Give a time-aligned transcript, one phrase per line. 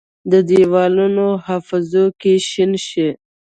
[0.31, 3.09] د دیوالونو حافظو کې شین شي،